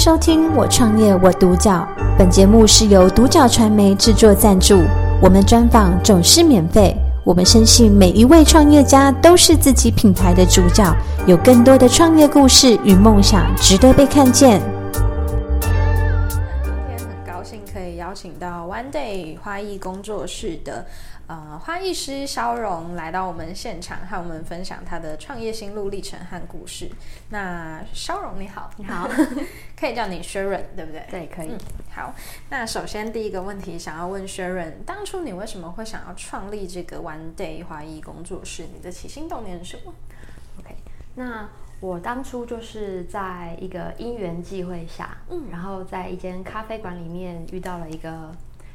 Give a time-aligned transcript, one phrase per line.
[0.00, 1.86] 收听《我创业我独角》，
[2.16, 4.80] 本节目是由独角传媒制作赞助，
[5.20, 6.96] 我们专访总是免费。
[7.22, 10.90] 我们深信每一位创业家都是自己品牌的主角，
[11.26, 14.62] 有更多的创业故事与梦想值得被看见。
[15.60, 15.70] 今
[16.88, 20.86] 天很高兴可以邀请到 One Day 花艺工作室的。
[21.30, 26.90] 呃，花艺师肖荣来到我们现场，和我们分享他的创业心路历程和故事。
[27.28, 29.08] 那肖荣你好，你好，
[29.78, 31.06] 可以叫你 Sharon 对不对？
[31.08, 31.50] 对，可以。
[31.50, 31.58] 嗯，
[31.94, 32.12] 好，
[32.48, 38.64] 那首先第一个问题想要问 Sharon，当初你为什么会想要创立这个 One Day 花艺工作室？
[38.74, 39.94] 你的起心动念是什么
[40.58, 40.74] ？OK，
[41.14, 48.32] 那我当初就是在一个因缘际会下，嗯，然后在一间咖啡馆里面遇到了一个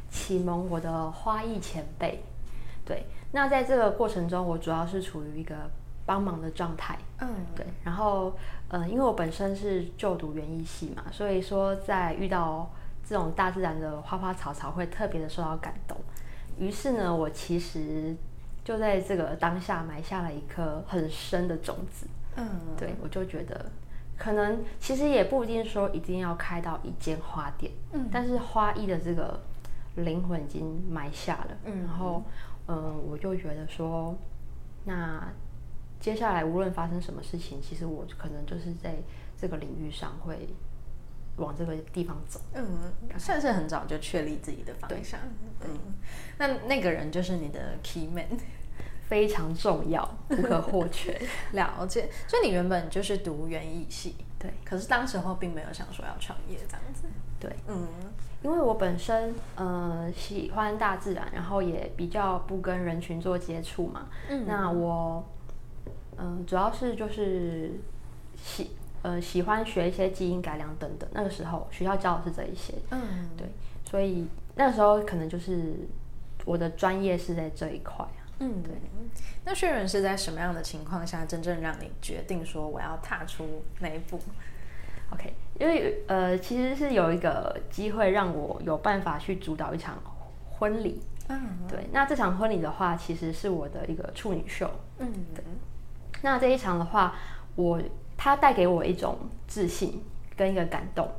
[0.10, 2.24] 启蒙我的花艺前辈。
[2.86, 5.56] 对，那在这个过程中，我主要是处于一个
[6.06, 6.96] 帮忙的状态。
[7.20, 7.66] 嗯，对。
[7.84, 12.72] 然后，呃，因为我本身是就读园艺系嘛，所以说在遇到
[13.04, 15.98] 这种大自然的花花草草，会特别的受到感动。
[16.60, 18.16] 于是呢，我其实
[18.64, 22.06] 就在这个当下埋下了一颗很深的种子。
[22.36, 23.66] 嗯，对，我就觉得，
[24.16, 27.72] 可能其实也不一定说一定要开到一间花店。
[27.94, 29.40] 嗯，但是花艺的这个
[29.96, 31.58] 灵魂已经埋下了。
[31.64, 32.22] 嗯，然后。
[32.68, 34.16] 嗯，我就觉得说，
[34.86, 35.32] 那
[36.00, 38.96] 接下来无论发生什么事情，其实我可能就是在
[39.38, 40.48] 这个领域上会
[41.38, 42.40] 往这个地方走。
[42.54, 45.20] 嗯，算是很早就确立自己的方向。
[45.62, 45.78] 嗯，
[46.38, 48.26] 那那个人就是你的 key man，
[49.08, 51.20] 非常重要，不可或缺。
[51.54, 52.10] 了解。
[52.28, 57.04] 所以你原本就是读园艺系，对，可是当时候并没有想说要创业这样子。
[57.48, 57.88] 对，嗯。
[58.44, 64.08] 因为我本身呃喜欢大自然，然后也比较不跟人群做接触嘛。
[64.30, 65.24] 嗯，那我
[66.18, 67.72] 嗯、呃、主要是就是
[68.36, 68.70] 喜
[69.02, 71.10] 呃喜欢学一些基因改良等等。
[71.12, 72.76] 那个时候学校教的是这一些。
[72.92, 73.48] 嗯，对，
[73.84, 75.74] 所以那时候可能就是
[76.46, 78.06] 我的专业是在这一块。
[78.38, 78.74] 嗯，对。
[79.44, 84.20] 那 Sharon 是在什么样的情况下真正让你决定说我要踏出那一步
[85.12, 89.98] ？OK，因为呃，其实是有一个机会让我有办法去主导一场
[90.50, 91.02] 婚礼。
[91.30, 91.88] 嗯，对。
[91.94, 94.70] 那这场婚礼的话，其实是我的一个处女秀。
[94.98, 95.44] 嗯，对。
[96.22, 97.16] 那这一场的话，
[97.56, 97.82] 我
[98.18, 99.18] 它带给我一种
[99.48, 100.04] 自信
[100.36, 101.10] 跟一个感动，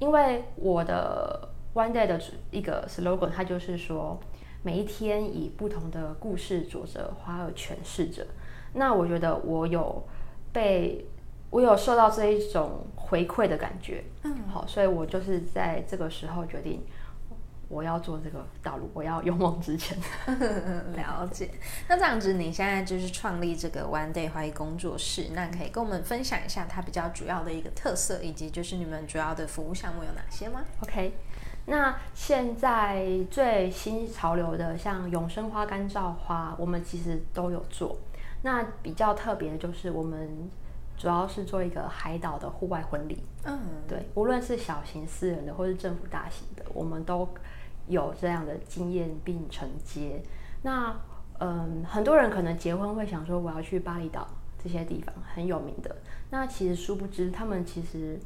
[0.00, 4.18] 因为我的 One Day 的一个 slogan，它就是说
[4.62, 8.26] 每一天以不同的故事着着花儿诠释着。
[8.72, 10.02] 那我觉得我有
[10.52, 11.06] 被。
[11.54, 16.84] 我有受到这一种回馈的感觉，嗯，好，所以我就是在这个时候决定
[17.68, 19.96] 我要做这个道路，我要勇往直前。
[20.96, 21.48] 了解。
[21.86, 31.12] 那这样子，你现在就是创立这个 One Day 花艺工作室，那可以跟我们分享一下它比较主要的一个特色，以及就是你们主要的服务项目有哪些吗？OK，
[31.66, 37.96] 那现在最新潮流的像永生花、干燥花，我们其实都有做。
[38.42, 40.50] 那比较特别的就是我们。
[40.96, 47.28] 主要是做一个海岛的户外婚礼，嗯，对，无论是小型私人的，或是政府大型的，我们都
[47.86, 50.22] 有这样的经验并承接。
[50.62, 50.94] 那，
[51.38, 54.26] 嗯，很多人可能结婚会想说，我要去巴厘岛
[54.62, 55.96] 这些地方很有名的，
[56.30, 58.18] 那其实殊不知，他们其实。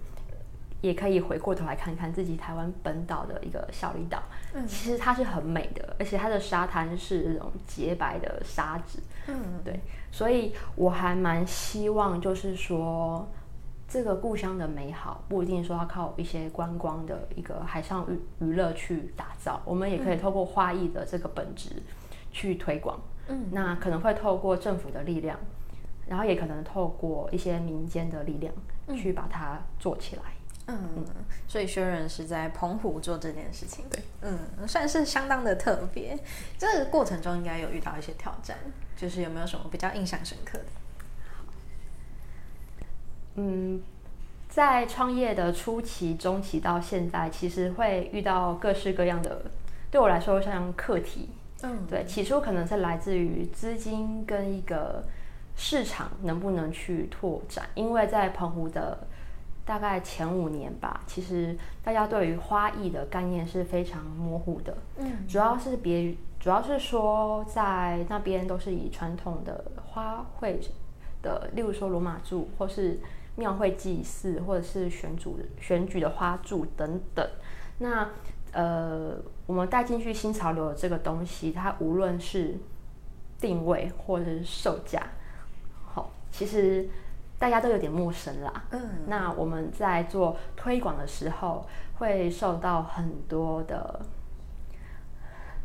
[0.80, 4.22] 也可以回过头来看看自己台湾本岛的一个小离岛，
[4.54, 9.80] 嗯，其实它是很美的，而且它的沙滩是那种洁白的沙子，嗯，对，
[10.12, 13.28] 所以我还蛮希望，就是说
[13.88, 21.82] 这个故乡的美好不一定说要靠一些观光的一个海上娱娱乐去打造，我们也可以透过花艺的这个本质
[22.30, 25.36] 去推广，嗯，那可能会透过政府的力量，
[26.06, 28.54] 然后也可能透过一些民间的力量
[28.96, 30.22] 去把它做起来。
[30.22, 30.37] 嗯，
[31.46, 36.18] 所以 Sharon 是在澎湖做这件事情，对，嗯，算是相当的特别。
[36.58, 38.58] 这个过程中应该有遇到一些挑战，
[38.94, 40.64] 就是有没有什么比较印象深刻的？
[43.36, 43.80] 嗯，
[44.50, 49.50] 在创业的初期、中期到现在，其实会遇到各式各样的，
[49.90, 51.30] 对我来说像课题。
[51.62, 55.02] 嗯，对，起初可能是来自于资金跟一个
[55.56, 59.08] 市场能不能去拓展，因为在澎湖的。
[59.68, 61.54] 大概前五年吧，其实
[61.84, 64.74] 大家对于花艺的概念是非常模糊的。
[64.96, 70.56] 嗯，主要是别，主要是说在那边都是以传统的花卉
[71.20, 72.98] 的，例如说罗马柱，或是
[73.36, 77.28] 庙会祭祀，或者是选主选举的花柱等等。
[77.76, 78.08] 那
[78.52, 82.56] 呃，我们带进去新潮流的这个东西，它无论是
[83.38, 85.02] 定位或者是售价，
[85.84, 86.88] 好，其实。
[87.38, 88.64] 大家都有点陌生啦。
[88.70, 91.66] 嗯，那我们在做推广的时候，
[91.98, 94.00] 会受到很多的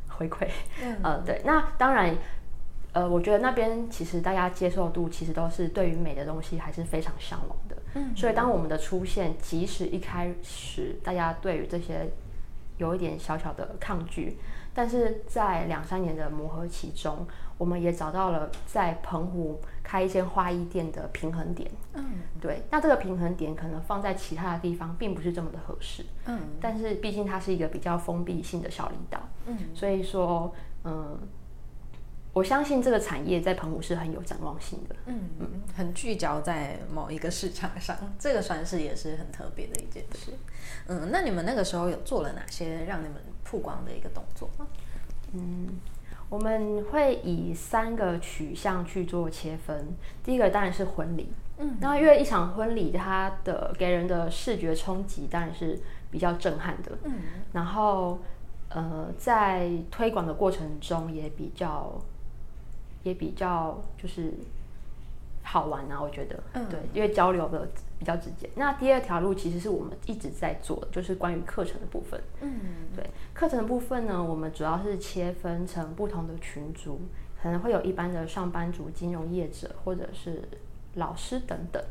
[0.10, 0.48] 回馈。
[0.82, 2.16] 嗯，呃，对，那当然，
[2.92, 7.76] 呃，我觉得那边其实大家接受度其实都是对于美的东西还是非常向往的。
[7.96, 12.08] 嗯，所以当我们的出现，即使一开始大家对于这些
[12.78, 14.38] 有一点小小的抗拒，
[14.74, 17.26] 但是在两三年的磨合期中，
[17.58, 21.70] 我们也找到了在澎湖开一间花艺店的平衡点。
[21.94, 22.06] 嗯，
[22.42, 22.64] 对。
[22.72, 26.06] 那这个平衡点可能放在其他的地方并不是这么的合适。
[26.26, 29.20] 嗯，但是毕竟它是一个比较封闭性的小离岛。
[29.46, 30.54] 嗯，所以说，
[30.86, 31.20] 嗯。
[32.36, 40.32] 我相信这个产业在澎湖是很有展望性的，嗯嗯，很聚焦在某一个市场上， 这个算是也是很特别的一件事。
[40.88, 44.66] 嗯，那你们那个时候有做了哪些让你们曝光的一个动作吗？
[45.34, 45.68] 嗯，
[46.30, 55.80] 我们会以三个取向去做切分，第一个当然是婚礼，嗯，那因为一场婚礼它的给人的视觉冲击当然是
[56.10, 57.14] 比较震撼的，嗯，
[57.52, 58.20] 然后
[58.70, 62.00] 呃，在推广的过程中也比较。
[63.04, 64.34] 也比较就是
[65.44, 67.68] 好玩啊，我觉得，嗯，对，因为交流的
[68.00, 68.50] 比较直接。
[68.56, 72.60] 那第二条路其实是我们一直在做的，就是关于课程的部分，嗯，
[72.96, 77.02] 对，课程的部分呢，我们主要是切分成不同的群组，
[77.42, 80.42] 可能会有一般的上班族、金融业者或者是
[80.96, 81.84] 老师等等，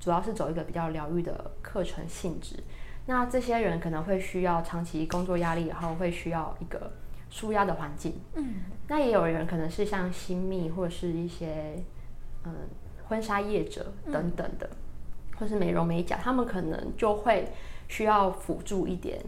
[0.00, 2.56] 主要是走一个比较疗愈的课程性质。
[3.06, 6.90] 那这些人可能会需要长期工作压力，然后会需要一个。
[7.30, 11.82] 舒压的环境，嗯，那也有人可能是像新密或者是一些
[12.44, 12.54] 嗯
[13.08, 14.76] 婚纱业者等等的，嗯、
[15.38, 17.52] 或是美容美甲，他们可能就会
[17.88, 19.20] 需要辅助一点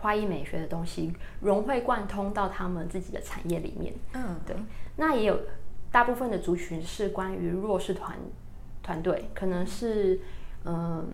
[0.00, 3.94] 花艺美学的东西，融会贯通到他们自己的产业里面。
[4.14, 4.56] 嗯，对。
[4.96, 5.40] 那也有
[5.90, 8.16] 大部分的族群是关于弱势团
[8.82, 10.20] 团队，可能是
[10.64, 11.08] 嗯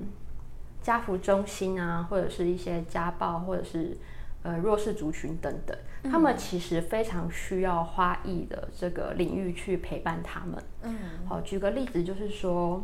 [0.83, 3.97] 家扶中心啊，或者是一些家暴，或者是。
[4.45, 10.63] 呃，弱势族群等等，他们其实非常需要花艺的这个领域去陪伴他们。
[10.83, 10.97] 嗯，
[11.27, 12.81] 好，举个例子，就是说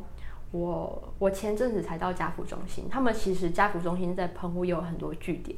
[0.50, 5.56] 我我前阵子才到家福中心，他们其实家福中心在澎湖也有很多据点。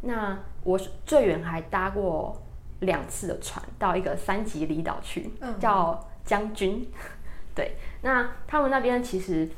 [0.00, 2.42] 那我最远还搭过
[2.80, 5.30] 两次的船到一个三级离岛去，
[5.60, 6.90] 叫将军。
[7.54, 9.48] 对，那他们那边其实。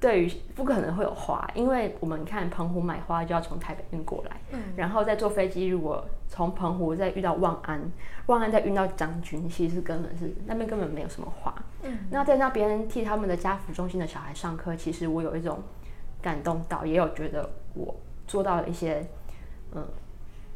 [0.00, 7.80] 对于不可能会有花，因为我们看澎湖买花就要从台北运过来，嗯，然后再坐飞机，如果从澎湖再遇到望安，
[8.26, 11.54] 望安再运到将军，其实根本是那边根本没有什么花，
[11.84, 15.62] 嗯，那在那边替他们的家福中心的小孩上课，其实我有一种
[16.20, 17.94] 感动到，也有觉得我
[18.26, 19.06] 做到了一些，
[19.72, 19.86] 嗯，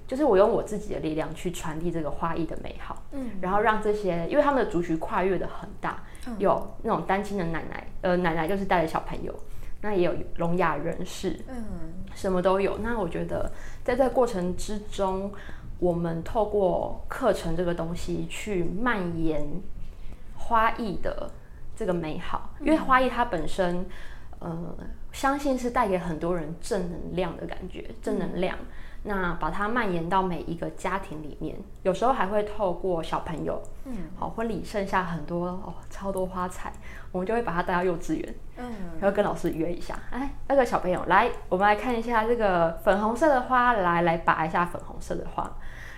[0.06, 6.02] 就是我用我自己的力量去传递这个花艺的美好，嗯，然后让这些，因为他们的族群跨越的很大。
[6.38, 9.34] 有那种单亲的奶奶，呃，奶奶就是带着小朋友，
[9.80, 11.64] 那也有聋哑人士，嗯，
[12.14, 12.78] 什么都有。
[12.78, 13.50] 那我觉得
[13.82, 15.32] 在这个过程之中，
[15.78, 19.46] 我们透过课程这个东西去蔓延
[20.36, 21.30] 花艺的
[21.76, 23.86] 这个美好，因为花艺它本身，
[24.40, 24.76] 呃，
[25.12, 28.56] 相信是带给很多人正能量的感觉，正能量。
[29.04, 36.72] 那把它蔓延到每一个家庭里面，有时候还会透过小朋友，嗯，好，婚礼剩下很多哦，超多花材，
[37.12, 38.64] 我们就会把它带到幼稚园，嗯，
[39.00, 45.48] 然后跟老师约一下，哎，那个小朋友来，我们来看一下这个粉红色的花，来来拔一下粉红色的花，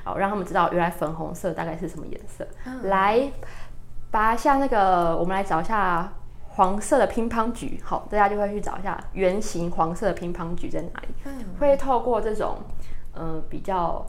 [0.05, 3.33] 好，让他们知道原来粉红色大概是什么颜色，嗯，来
[4.11, 6.13] 拔一下那个，我们来找一下
[6.51, 12.59] 黄色的乒乓菊，好，大家就会去找一下圆形黄色的乒乓菊在哪里，嗯，会透过这种。
[13.13, 14.07] 呃，比较，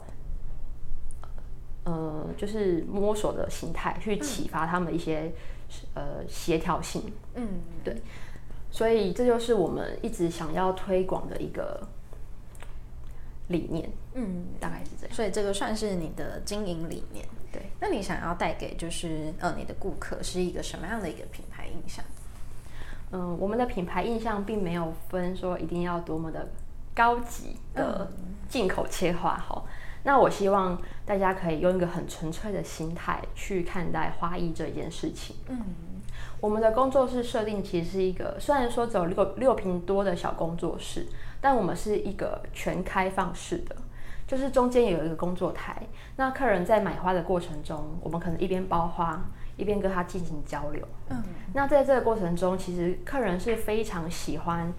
[1.82, 5.22] 呃，就是摸索的形态去启发他们一些、
[5.94, 8.00] 嗯、呃协调性，嗯，对，
[8.70, 11.84] 所以这就是我们一直想要推广的一个
[13.48, 15.14] 理念，嗯，大概是这样。
[15.16, 17.72] 所以这个算是你的经营理念，对。
[17.80, 22.04] 那你想要带给就是呃你的顾客是一个什么样的一个品牌印象？
[23.12, 26.48] 嗯，我们的品牌印象并没有分说一定要多么的。
[26.94, 28.12] 高级的
[28.50, 29.64] 进口切花哈，
[30.02, 35.36] 那我希望大家可以用一个很纯粹的心态去看待花艺这件事情。
[35.48, 35.58] 嗯，
[36.38, 41.06] 我们的工作室设定其实是一个，虽然说只有六六平多的小工作室，
[41.40, 43.74] 但我们是一个全开放式的，
[44.32, 45.76] 就是中间有一个工作台。
[46.16, 49.22] 那客人在买花的过程中，我们可能一边包花，
[49.58, 50.88] 一边跟他进行交流。
[51.10, 51.22] 嗯，
[51.52, 54.72] 那在这个过程中，其实客人是非常喜欢。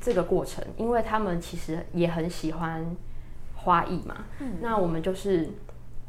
[0.00, 2.84] 这个过程，因为他们其实也很喜欢
[3.54, 4.16] 花艺嘛。
[4.38, 5.48] 嗯，那我们就是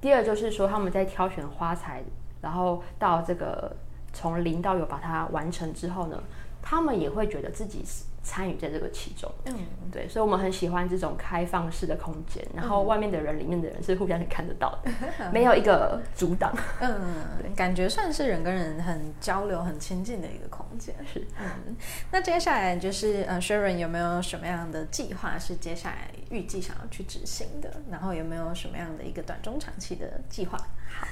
[0.01, 2.03] 第二，就是说他们在挑选花材，
[2.41, 3.73] 然后到这个
[4.11, 6.21] 从零到有把它完成之后呢，
[6.61, 7.85] 他们也会觉得自己
[8.25, 9.31] 参与在这个其中。
[9.45, 9.53] 嗯，
[9.91, 16.51] 对，所以我们很喜欢这种开放式的空间，然后外面的人、里面的人是互相看得到的， 嗯、没有一个阻挡。
[16.81, 16.99] 嗯，
[17.39, 20.95] 对，感觉算是人跟人很交流、很亲近的一个空间。
[21.05, 21.75] 是，嗯，
[22.11, 27.71] 那接下来就是呃，Sharon 有没有什么样的计划是接下来预计想要去执行的？
[27.91, 30.57] 然后有没有什么样的一个短中长期的计划？
[30.89, 31.07] 好，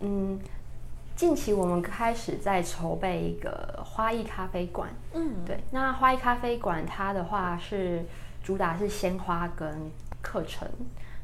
[0.00, 0.38] 嗯。
[1.20, 5.62] 近期我们开始在筹备一个花艺咖啡馆，嗯，对。
[5.70, 8.02] 那花艺咖啡馆它的话是
[8.42, 9.90] 主打是鲜花跟
[10.22, 10.66] 课程。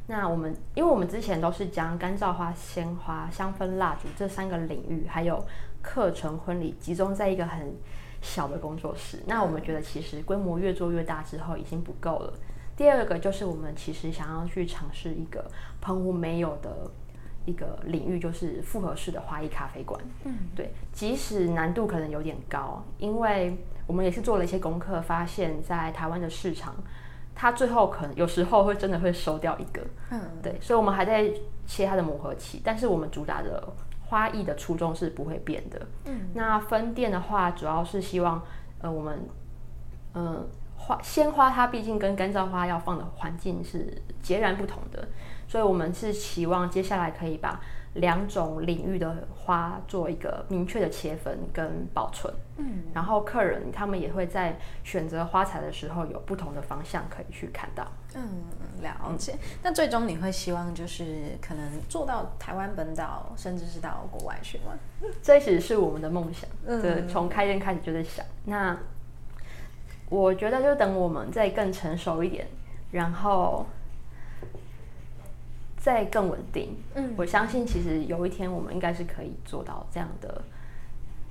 [0.06, 5.42] 那我们因为我们之前都是将干燥花、鲜花、香氛蜡烛这三个领域，还有
[5.80, 7.74] 课程婚礼集中在一个很
[8.20, 9.22] 小的工作室。
[9.24, 12.34] 那我们觉得其实规模越做越大之后已经不够了。
[12.76, 15.50] 第二个就是我们其实想要去尝试一个
[15.80, 16.90] 澎湖没有的。
[17.46, 26.74] 一个领域就是复合式的花艺咖啡馆，嗯，对，即使难度可能有点高，因为我们也是做了一些功课，发现，在台湾的市场，
[27.34, 31.32] 它最后可能有时候会真的会收掉一个，嗯，对，所以我们还在
[31.66, 33.72] 切它的磨合期，但是我们主打的
[34.06, 38.42] 花艺的初衷是不会变的，嗯，那分店的话，主要是希望，
[38.80, 39.20] 呃，我们，
[40.14, 45.08] 嗯、呃，花鲜花它毕竟跟干燥花要放的环境是截然不同的。
[45.48, 47.60] 所以，我们是期望接下来可以把
[47.94, 52.32] 两种领域的花做一个明确的切分跟保存。
[52.58, 57.86] 嗯，然后客人他们也会在选择花材的时候有不同的方向可以去看到。
[58.14, 58.42] 嗯，
[58.82, 59.32] 了解。
[59.32, 64.72] 嗯，那最终你会希望就是可能做到台湾本岛，甚至是到国外去吗？
[65.22, 66.48] 这其实是我们的梦想。
[66.66, 68.24] 嗯，对，从开店开始就在想。
[68.44, 68.76] 那
[70.10, 72.46] 我觉得就等我们再更成熟一点，
[72.90, 73.64] 然后。
[75.86, 80.42] 再更稳定，嗯，我相信其实有一天我们应该是可以做到这样的，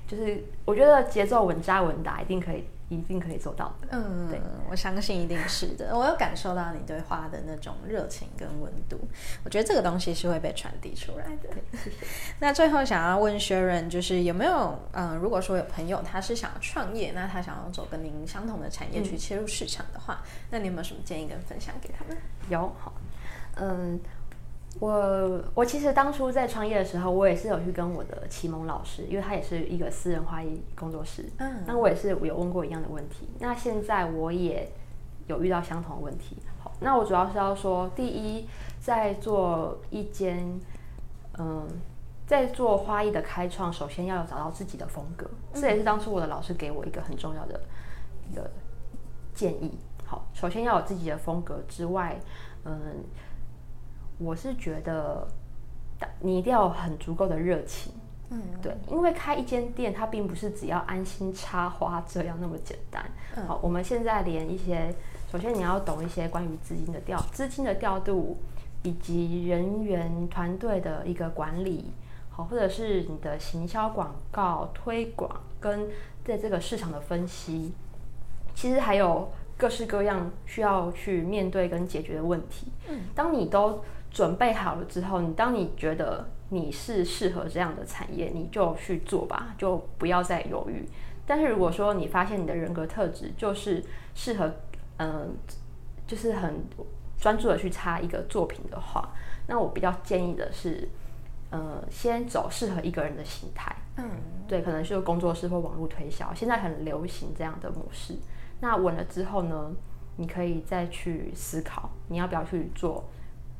[0.07, 3.88] 就是我觉得节奏稳扎稳打，一定可以，一定可以做到的。
[3.91, 5.93] 嗯，对，我相信一定是的。
[5.93, 8.97] 我有感受到你对花的那种热情跟温度，
[9.43, 11.50] 我觉得这个东西是会被传递出来的。
[11.77, 11.97] 谢谢。
[12.39, 22.17] 那最后想要问 Sharon，就是有没有，嗯、呃，如果说有朋友他是想要创业，那他想要走跟您相同的产业去切入市场的话，嗯、那你有没有什么建议跟分享给他们？
[22.47, 22.93] 有，好，
[23.57, 24.00] 嗯。
[24.79, 31.29] 我我其实当初在创业的时候，我也是有去跟我的启蒙老师，因为他也是一个私人花艺工作室。
[31.38, 33.29] 嗯，那我也是有问过一样的问题。
[33.39, 34.70] 那现在我也
[35.27, 36.38] 有遇到相同的问题。
[36.62, 38.50] 好，那我主要是要说，第一，
[38.82, 40.60] 在做一间，
[41.38, 41.65] 嗯，
[42.27, 45.25] 在做花艺的开创，首先要有找到自己的风格。
[45.53, 47.62] 这也是当初我的老师给我一个很重要的
[48.29, 48.51] 一个
[49.34, 49.79] 建议。
[50.03, 52.20] 好，首先要有自己的风格之外，
[52.65, 53.05] 嗯。
[54.17, 55.27] 我是觉得，
[56.19, 57.91] 你一定要有很足够的热情，
[58.29, 63.03] 嗯，对，因为开一间店，它并不是只要安心插花这样那么简单。
[63.36, 64.93] 嗯，好，我们现在连一些，
[65.31, 68.38] 首先你要懂一些关于资金的调，资金的调度，
[68.84, 71.91] 以及人员团队的一个管理，
[72.29, 75.29] 好，或者是你的行销广告推广，
[75.60, 75.89] 跟
[76.24, 77.74] 在这个市场的分析，
[78.53, 82.67] 其实还有各式各样需要去面对跟解决的问题。
[82.89, 83.84] 嗯，当你都
[84.15, 90.88] 准备好了之后，你当你觉得你是适合这样的产业，你就去做吧，就不要再犹豫。
[91.27, 94.48] 但是如果说你发现你的人格特质就是适合，
[94.95, 95.27] 嗯、呃，
[96.07, 96.63] 就是很
[97.19, 99.10] 专注的去插一个作品的话，
[99.48, 100.88] 那我比较建议的是，
[101.50, 103.75] 呃，先走适合一个人的形态。
[103.98, 104.10] 嗯，
[104.48, 108.15] 对，可能是工作室或网络推销，现在很流行这样的模式。
[108.62, 109.74] 那稳了之后呢，
[110.15, 113.03] 你可以再去思考你要不要去做。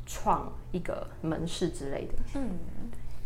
[0.06, 2.60] 创一个门市之类的，嗯，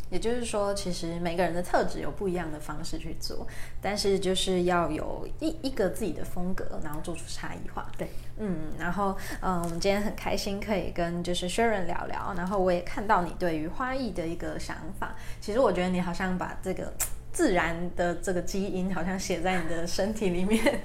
[0.09, 3.45] 也就是说，其实每个人的特质有不一样的方式去做，
[3.81, 7.91] 但是就是要有一一个自己的风格，然后做出差异化。
[7.98, 15.15] 对，嗯，然后，嗯，我们今天很开心可以跟就是 Sharon 聊聊，然后我也看到你对于花艺的一个想法。
[15.41, 16.93] 其实我觉得你好像把这个。
[17.31, 20.81] 自然的这个基因好像写在你的身体里面，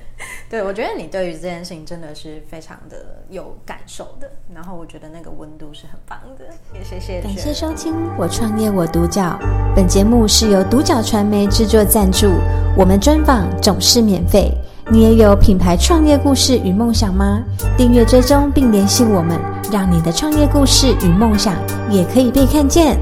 [0.54, 7.20] 对，我觉得你对于这件事情真的是非常的有感受的，然后我觉得那个温度是很棒的，也谢谢。
[7.20, 9.36] 感谢收听《我创业我独角》，
[9.74, 12.28] 本节目是由独角传媒制作赞助，
[12.78, 14.56] 我们专访总是免费。
[14.92, 17.42] 你也有品牌创业故事与梦想吗？
[17.76, 19.36] 订阅追踪并联系我们，
[19.72, 21.56] 让你的创业故事与梦想
[21.90, 22.96] 也可以被看见。